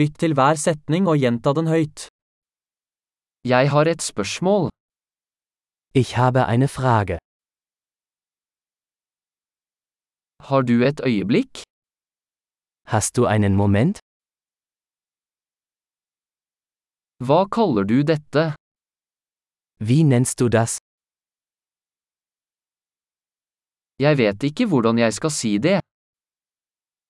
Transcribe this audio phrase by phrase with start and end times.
[0.00, 2.06] Lytt til hver setning og gjenta den høyt.
[3.44, 4.70] Jeg har et spørsmål.
[6.00, 7.18] Ich habe eine Frage.
[10.48, 11.52] Har du et øyeblikk?
[12.92, 13.96] Hast du einen Moment?
[17.26, 18.44] Hva kaller du dette?
[19.88, 20.72] Wie nennst du das?
[23.98, 25.78] Jeg vet ikke hvordan jeg skal si det.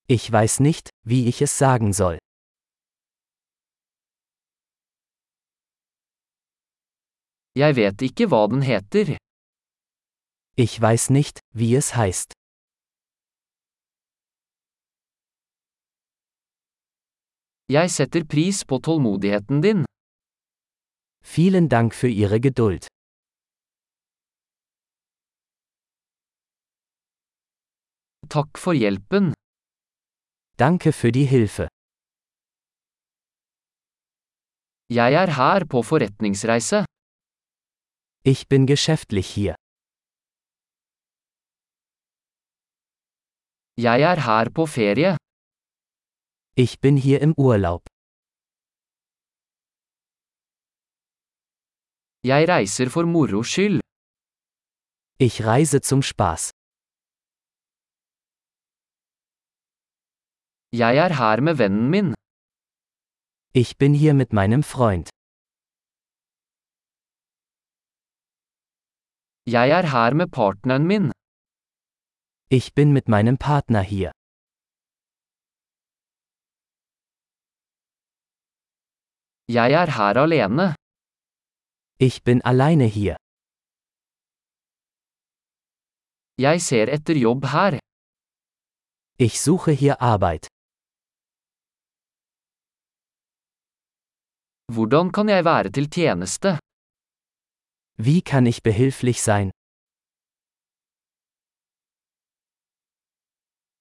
[0.08, 2.18] Ich weiß nicht, wie ich es sagen soll.
[7.54, 9.16] Jeg vet ikke hva den heter.
[10.56, 12.32] Ich weiß nicht, wie es heißt.
[17.68, 19.84] Jeg setter pris på tålmodigheten din.
[21.22, 22.86] Vielen Dank für Ihre Geduld.
[28.28, 29.34] Takk for hjelpen.
[30.58, 31.68] Danke für die Hilfe.
[34.88, 36.84] Jeg er her på forretningsreise.
[38.24, 39.56] Ich bin geschäftlich hier.
[43.76, 45.16] Jeg er her på ferie.
[46.56, 47.82] Ich bin hier im Urlaub.
[52.24, 53.80] Jeg reiser for moro skyld.
[55.18, 56.50] Ich reise zum Spaß.
[60.72, 62.14] Jeg er her med vennen min.
[63.54, 65.11] Ich bin hier mit meinem Freund.
[69.46, 71.12] Jeg er her med partneren min.
[72.50, 74.10] Ich bin mit meinem Partner hier.
[79.48, 80.66] Jeg er her alene.
[82.06, 83.16] Ich bin alleine hier.
[86.38, 87.78] Jeg ser etter jobb her.
[89.18, 90.46] Ich suche hier Arbeit.
[94.74, 96.58] Hvordan kan jeg være til tjeneste?
[98.04, 99.52] Wie kann ich behilflich sein?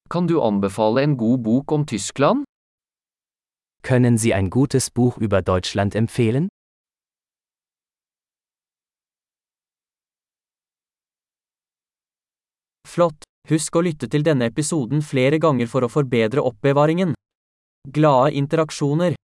[0.09, 2.43] Kan du anbefale en god bok om Tyskland?
[3.81, 6.49] Können Sie ein gutes Buch über Deutschland empfehlen?
[12.87, 13.23] Flott!
[13.49, 17.15] Husk å lytte til denne episoden flere ganger for å forbedre oppbevaringen.
[17.89, 19.20] Glade interaksjoner!